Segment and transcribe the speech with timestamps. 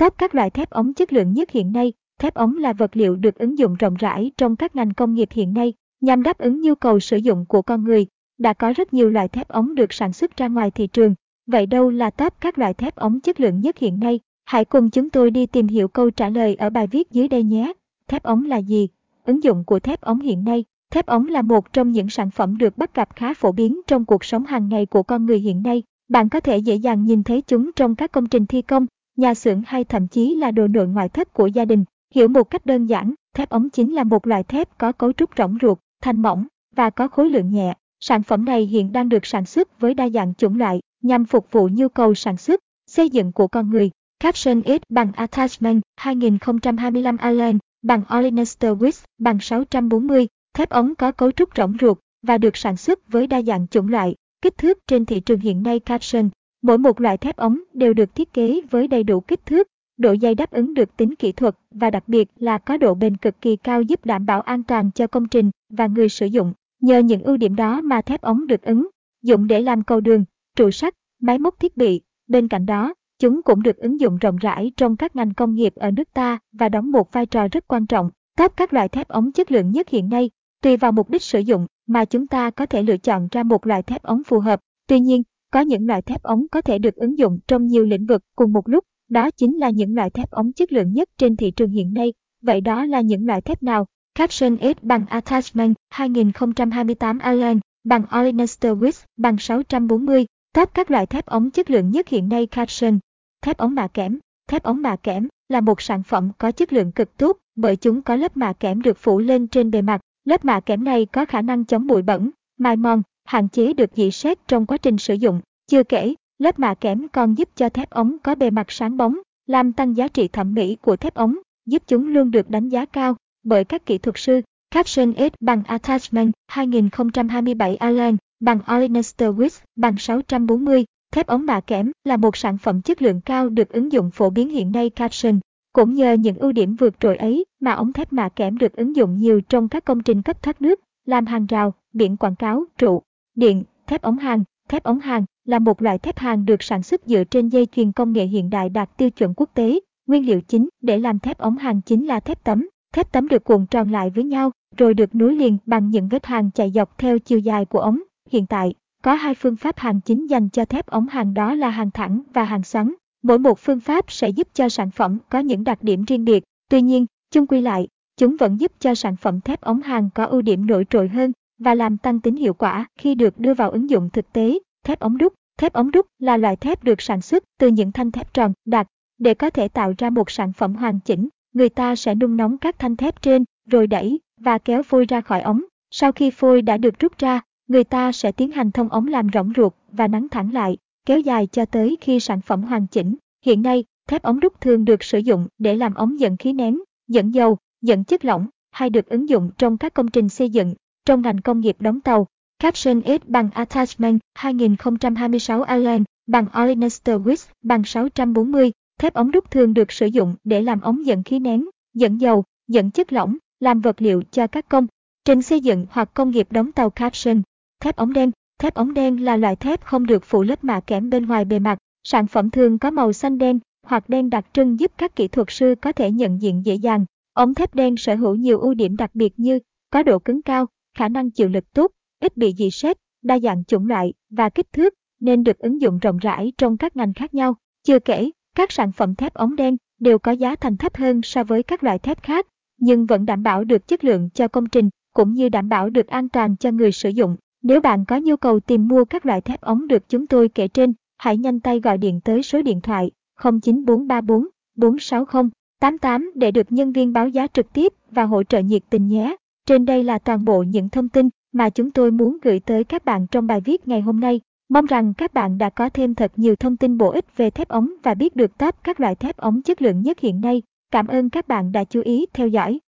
[0.00, 3.16] Top các loại thép ống chất lượng nhất hiện nay, thép ống là vật liệu
[3.16, 6.60] được ứng dụng rộng rãi trong các ngành công nghiệp hiện nay, nhằm đáp ứng
[6.60, 8.06] nhu cầu sử dụng của con người.
[8.38, 11.14] Đã có rất nhiều loại thép ống được sản xuất ra ngoài thị trường.
[11.46, 14.20] Vậy đâu là top các loại thép ống chất lượng nhất hiện nay?
[14.44, 17.42] Hãy cùng chúng tôi đi tìm hiểu câu trả lời ở bài viết dưới đây
[17.42, 17.72] nhé.
[18.08, 18.88] Thép ống là gì?
[19.24, 22.58] Ứng dụng của thép ống hiện nay Thép ống là một trong những sản phẩm
[22.58, 25.62] được bắt gặp khá phổ biến trong cuộc sống hàng ngày của con người hiện
[25.62, 25.82] nay.
[26.08, 28.86] Bạn có thể dễ dàng nhìn thấy chúng trong các công trình thi công,
[29.16, 31.84] nhà xưởng hay thậm chí là đồ nội ngoại thất của gia đình.
[32.14, 35.30] Hiểu một cách đơn giản, thép ống chính là một loại thép có cấu trúc
[35.36, 37.74] rỗng ruột, thanh mỏng và có khối lượng nhẹ.
[38.00, 41.52] Sản phẩm này hiện đang được sản xuất với đa dạng chủng loại nhằm phục
[41.52, 43.90] vụ nhu cầu sản xuất, xây dựng của con người.
[44.20, 51.30] Caption X bằng Attachment 2025 Allen bằng Olenester Wix bằng 640 Thép ống có cấu
[51.30, 55.04] trúc rỗng ruột và được sản xuất với đa dạng chủng loại, kích thước trên
[55.04, 56.28] thị trường hiện nay caption.
[56.62, 60.16] Mỗi một loại thép ống đều được thiết kế với đầy đủ kích thước, độ
[60.22, 63.40] dày đáp ứng được tính kỹ thuật và đặc biệt là có độ bền cực
[63.40, 66.52] kỳ cao giúp đảm bảo an toàn cho công trình và người sử dụng.
[66.80, 68.88] Nhờ những ưu điểm đó mà thép ống được ứng
[69.22, 70.24] dụng để làm cầu đường,
[70.56, 72.00] trụ sắt, máy móc thiết bị.
[72.28, 75.74] Bên cạnh đó, chúng cũng được ứng dụng rộng rãi trong các ngành công nghiệp
[75.74, 78.10] ở nước ta và đóng một vai trò rất quan trọng.
[78.38, 80.30] Top các loại thép ống chất lượng nhất hiện nay
[80.62, 83.66] Tùy vào mục đích sử dụng mà chúng ta có thể lựa chọn ra một
[83.66, 84.60] loại thép ống phù hợp.
[84.86, 88.06] Tuy nhiên, có những loại thép ống có thể được ứng dụng trong nhiều lĩnh
[88.06, 91.36] vực cùng một lúc, đó chính là những loại thép ống chất lượng nhất trên
[91.36, 92.12] thị trường hiện nay.
[92.42, 93.86] Vậy đó là những loại thép nào?
[94.14, 100.26] Caption S bằng Attachment 2028 Allen bằng Olenester Wix bằng 640.
[100.54, 102.98] Top các loại thép ống chất lượng nhất hiện nay Caption.
[103.42, 104.18] Thép ống mạ kẽm.
[104.48, 108.02] Thép ống mạ kẽm là một sản phẩm có chất lượng cực tốt bởi chúng
[108.02, 111.24] có lớp mạ kẽm được phủ lên trên bề mặt Lớp mạ kẽm này có
[111.24, 114.98] khả năng chống bụi bẩn, mài mòn, hạn chế được dị xét trong quá trình
[114.98, 115.40] sử dụng.
[115.70, 119.18] Chưa kể, lớp mạ kẽm còn giúp cho thép ống có bề mặt sáng bóng,
[119.46, 122.86] làm tăng giá trị thẩm mỹ của thép ống, giúp chúng luôn được đánh giá
[122.86, 124.40] cao bởi các kỹ thuật sư.
[124.70, 130.84] Caption S bằng Attachment 2027 Allen bằng Olenester Wix bằng 640.
[131.12, 134.30] Thép ống mạ kẽm là một sản phẩm chất lượng cao được ứng dụng phổ
[134.30, 135.40] biến hiện nay Caption.
[135.72, 138.96] Cũng nhờ những ưu điểm vượt trội ấy mà ống thép mạ kẽm được ứng
[138.96, 142.64] dụng nhiều trong các công trình cấp thoát nước, làm hàng rào, biển quảng cáo,
[142.78, 143.02] trụ,
[143.40, 144.44] điện, thép ống hàng.
[144.68, 147.92] Thép ống hàng là một loại thép hàng được sản xuất dựa trên dây chuyền
[147.92, 149.80] công nghệ hiện đại đạt tiêu chuẩn quốc tế.
[150.06, 152.68] Nguyên liệu chính để làm thép ống hàng chính là thép tấm.
[152.94, 156.26] Thép tấm được cuộn tròn lại với nhau, rồi được nối liền bằng những vết
[156.26, 158.00] hàng chạy dọc theo chiều dài của ống.
[158.30, 161.70] Hiện tại, có hai phương pháp hàng chính dành cho thép ống hàng đó là
[161.70, 162.94] hàng thẳng và hàng xoắn.
[163.22, 166.44] Mỗi một phương pháp sẽ giúp cho sản phẩm có những đặc điểm riêng biệt,
[166.70, 170.24] tuy nhiên, chung quy lại, chúng vẫn giúp cho sản phẩm thép ống hàng có
[170.24, 173.70] ưu điểm nổi trội hơn và làm tăng tính hiệu quả khi được đưa vào
[173.70, 174.58] ứng dụng thực tế.
[174.84, 178.10] Thép ống đúc Thép ống đúc là loại thép được sản xuất từ những thanh
[178.12, 178.86] thép tròn, đặc.
[179.18, 182.58] Để có thể tạo ra một sản phẩm hoàn chỉnh, người ta sẽ nung nóng
[182.58, 185.64] các thanh thép trên, rồi đẩy và kéo phôi ra khỏi ống.
[185.90, 189.28] Sau khi phôi đã được rút ra, người ta sẽ tiến hành thông ống làm
[189.34, 193.16] rỗng ruột và nắn thẳng lại kéo dài cho tới khi sản phẩm hoàn chỉnh.
[193.44, 196.78] Hiện nay, thép ống đúc thường được sử dụng để làm ống dẫn khí nén,
[197.08, 200.74] dẫn dầu, dẫn chất lỏng, hay được ứng dụng trong các công trình xây dựng,
[201.04, 202.26] trong ngành công nghiệp đóng tàu.
[202.58, 208.72] Caption S bằng Attachment 2026 Allen bằng Olenester Wix bằng 640.
[208.98, 212.44] Thép ống đúc thường được sử dụng để làm ống dẫn khí nén, dẫn dầu,
[212.68, 214.86] dẫn chất lỏng, làm vật liệu cho các công
[215.24, 217.42] trình xây dựng hoặc công nghiệp đóng tàu Caption.
[217.80, 221.10] Thép ống đen Thép ống đen là loại thép không được phủ lớp mạ kẽm
[221.10, 221.78] bên ngoài bề mặt.
[222.04, 225.46] Sản phẩm thường có màu xanh đen hoặc đen đặc trưng giúp các kỹ thuật
[225.50, 227.04] sư có thể nhận diện dễ dàng.
[227.32, 229.58] Ống thép đen sở hữu nhiều ưu điểm đặc biệt như
[229.90, 231.90] có độ cứng cao, khả năng chịu lực tốt,
[232.20, 235.98] ít bị dị sét, đa dạng chủng loại và kích thước nên được ứng dụng
[235.98, 237.54] rộng rãi trong các ngành khác nhau.
[237.86, 241.44] Chưa kể, các sản phẩm thép ống đen đều có giá thành thấp hơn so
[241.44, 242.46] với các loại thép khác,
[242.78, 246.06] nhưng vẫn đảm bảo được chất lượng cho công trình cũng như đảm bảo được
[246.06, 247.36] an toàn cho người sử dụng.
[247.62, 250.68] Nếu bạn có nhu cầu tìm mua các loại thép ống được chúng tôi kể
[250.68, 253.10] trên, hãy nhanh tay gọi điện tới số điện thoại
[253.42, 254.46] 09434
[254.76, 255.50] 460
[255.80, 259.36] 88 để được nhân viên báo giá trực tiếp và hỗ trợ nhiệt tình nhé.
[259.70, 263.04] Trên đây là toàn bộ những thông tin mà chúng tôi muốn gửi tới các
[263.04, 264.40] bạn trong bài viết ngày hôm nay.
[264.68, 267.68] Mong rằng các bạn đã có thêm thật nhiều thông tin bổ ích về thép
[267.68, 270.62] ống và biết được top các loại thép ống chất lượng nhất hiện nay.
[270.90, 272.78] Cảm ơn các bạn đã chú ý theo dõi.